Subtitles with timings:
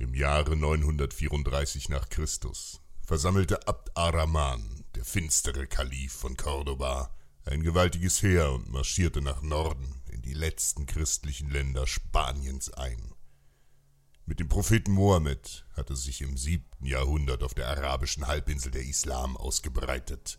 [0.00, 7.12] Im Jahre 934 nach Christus versammelte Abd Arrahman, der finstere Kalif von Cordoba,
[7.44, 13.12] ein gewaltiges Heer und marschierte nach Norden in die letzten christlichen Länder Spaniens ein.
[14.24, 19.36] Mit dem Propheten Mohammed hatte sich im siebten Jahrhundert auf der arabischen Halbinsel der Islam
[19.36, 20.38] ausgebreitet.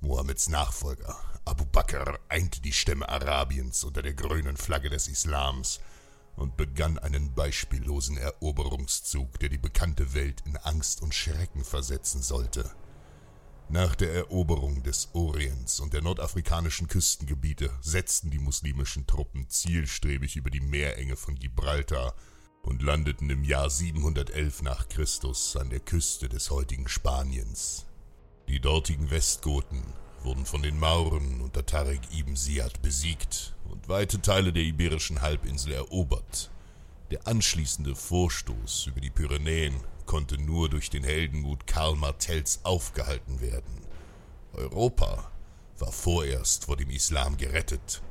[0.00, 5.80] Mohammeds Nachfolger Abu Bakr einte die Stämme Arabiens unter der grünen Flagge des Islams
[6.38, 12.70] und begann einen beispiellosen Eroberungszug, der die bekannte Welt in Angst und Schrecken versetzen sollte.
[13.70, 20.48] Nach der Eroberung des Orients und der nordafrikanischen Küstengebiete setzten die muslimischen Truppen zielstrebig über
[20.48, 22.14] die Meerenge von Gibraltar
[22.62, 27.84] und landeten im Jahr 711 nach Christus an der Küste des heutigen Spaniens.
[28.48, 29.82] Die dortigen Westgoten
[30.24, 35.72] wurden von den Mauren unter Tarek ibn Ziyad besiegt und weite Teile der iberischen Halbinsel
[35.72, 36.50] erobert.
[37.10, 39.74] Der anschließende Vorstoß über die Pyrenäen
[40.06, 43.86] konnte nur durch den Heldenmut Karl Martells aufgehalten werden.
[44.52, 45.30] Europa
[45.78, 48.02] war vorerst vor dem Islam gerettet.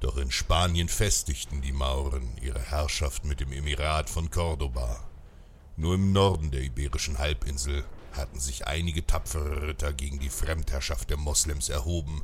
[0.00, 5.08] Doch in Spanien festigten die Mauren ihre Herrschaft mit dem Emirat von Cordoba.
[5.76, 7.84] Nur im Norden der iberischen Halbinsel
[8.16, 12.22] hatten sich einige tapfere Ritter gegen die Fremdherrschaft der Moslems erhoben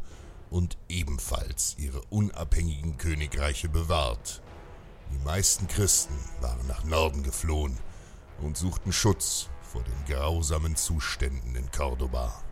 [0.51, 4.43] und ebenfalls ihre unabhängigen Königreiche bewahrt.
[5.13, 7.79] Die meisten Christen waren nach Norden geflohen
[8.41, 12.43] und suchten Schutz vor den grausamen Zuständen in Cordoba.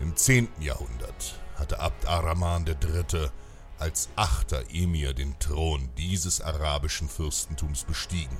[0.00, 0.48] Im 10.
[0.60, 3.30] Jahrhundert hatte Abd Arrahman III.
[3.78, 8.36] als achter Emir den Thron dieses arabischen Fürstentums bestiegen.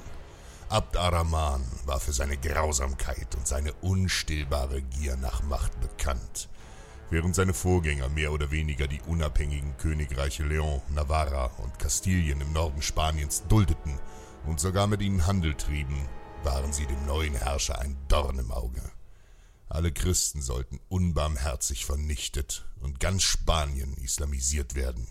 [0.72, 6.48] Abd Arrahman war für seine Grausamkeit und seine unstillbare Gier nach Macht bekannt.
[7.10, 12.80] Während seine Vorgänger mehr oder weniger die unabhängigen Königreiche Leon, Navarra und Kastilien im Norden
[12.80, 14.00] Spaniens duldeten
[14.46, 16.08] und sogar mit ihnen Handel trieben,
[16.42, 18.80] waren sie dem neuen Herrscher ein Dorn im Auge.
[19.68, 25.06] Alle Christen sollten unbarmherzig vernichtet und ganz Spanien islamisiert werden.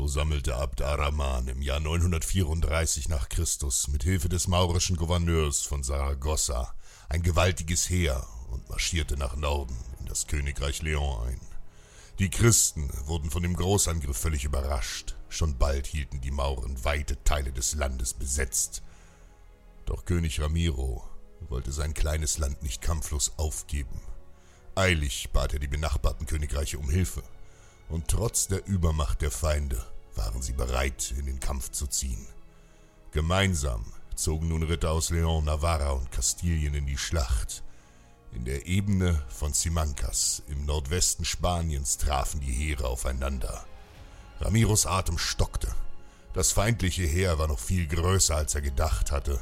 [0.00, 5.82] So sammelte Abd Arrahman im Jahr 934 nach Christus mit Hilfe des maurischen Gouverneurs von
[5.82, 6.72] Saragossa
[7.08, 11.40] ein gewaltiges Heer und marschierte nach Norden in das Königreich Leon ein.
[12.20, 15.16] Die Christen wurden von dem Großangriff völlig überrascht.
[15.28, 18.82] Schon bald hielten die Mauren weite Teile des Landes besetzt.
[19.84, 21.08] Doch König Ramiro
[21.48, 24.00] wollte sein kleines Land nicht kampflos aufgeben.
[24.76, 27.24] Eilig bat er die benachbarten Königreiche um Hilfe,
[27.88, 29.84] und trotz der Übermacht der Feinde
[30.14, 32.26] waren sie bereit, in den Kampf zu ziehen.
[33.12, 37.62] Gemeinsam zogen nun Ritter aus Leon, Navarra und Kastilien in die Schlacht.
[38.32, 43.64] In der Ebene von Simancas im Nordwesten Spaniens trafen die Heere aufeinander.
[44.40, 45.74] Ramiros Atem stockte.
[46.34, 49.40] Das feindliche Heer war noch viel größer, als er gedacht hatte.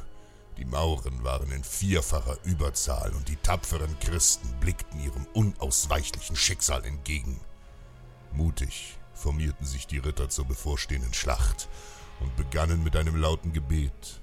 [0.57, 7.39] Die Mauren waren in vierfacher Überzahl und die tapferen Christen blickten ihrem unausweichlichen Schicksal entgegen.
[8.33, 11.67] Mutig formierten sich die Ritter zur bevorstehenden Schlacht
[12.19, 14.21] und begannen mit einem lauten Gebet.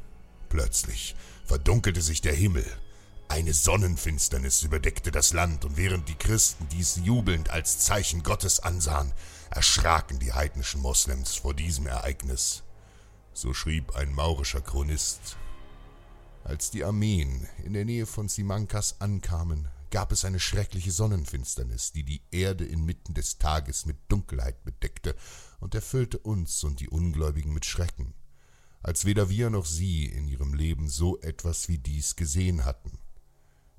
[0.48, 2.66] Plötzlich verdunkelte sich der Himmel.
[3.28, 9.12] Eine Sonnenfinsternis überdeckte das Land, und während die Christen dies jubelnd als Zeichen Gottes ansahen,
[9.50, 12.62] erschraken die heidnischen Moslems vor diesem Ereignis.
[13.32, 15.36] So schrieb ein maurischer Chronist.
[16.44, 22.02] Als die Armeen in der Nähe von Simancas ankamen, gab es eine schreckliche Sonnenfinsternis, die
[22.02, 25.14] die Erde inmitten des Tages mit Dunkelheit bedeckte
[25.60, 28.12] und erfüllte uns und die Ungläubigen mit Schrecken,
[28.82, 32.98] als weder wir noch sie in ihrem Leben so etwas wie dies gesehen hatten.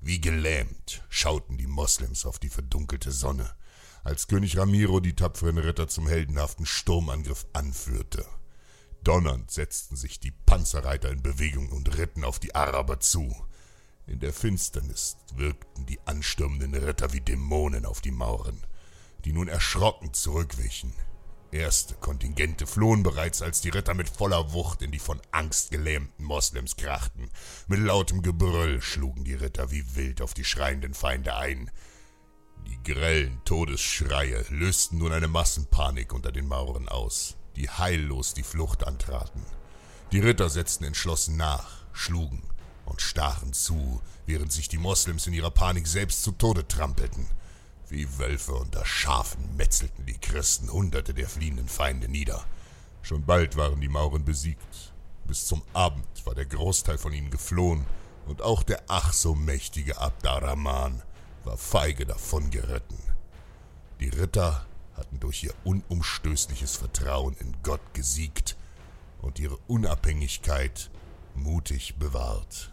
[0.00, 3.54] Wie gelähmt schauten die Moslems auf die verdunkelte Sonne,
[4.02, 8.24] als König Ramiro die tapferen Ritter zum heldenhaften Sturmangriff anführte.
[9.02, 13.36] Donnernd setzten sich die Panzerreiter in Bewegung und ritten auf die Araber zu.
[14.06, 18.64] In der Finsternis wirkten die anstürmenden Ritter wie Dämonen auf die Mauren,
[19.24, 20.92] die nun erschrocken zurückwichen.
[21.50, 26.24] Erste Kontingente flohen bereits, als die Ritter mit voller Wucht in die von Angst gelähmten
[26.24, 27.30] Moslems krachten.
[27.66, 31.70] Mit lautem Gebrüll schlugen die Ritter wie wild auf die schreienden Feinde ein.
[32.66, 38.86] Die grellen Todesschreie lösten nun eine Massenpanik unter den Mauren aus, die heillos die Flucht
[38.86, 39.42] antraten.
[40.12, 42.42] Die Ritter setzten entschlossen nach, schlugen,
[42.86, 47.26] und stachen zu, während sich die Moslems in ihrer Panik selbst zu Tode trampelten.
[47.88, 52.44] Wie Wölfe unter Schafen metzelten die Christen hunderte der fliehenden Feinde nieder.
[53.02, 54.92] Schon bald waren die Mauren besiegt.
[55.26, 57.86] Bis zum Abend war der Großteil von ihnen geflohen,
[58.26, 61.02] und auch der ach so mächtige Abdarrahman
[61.44, 62.98] war feige davongeritten.
[64.00, 64.66] Die Ritter
[64.96, 68.56] hatten durch ihr unumstößliches Vertrauen in Gott gesiegt
[69.22, 70.90] und ihre Unabhängigkeit
[71.34, 72.72] mutig bewahrt.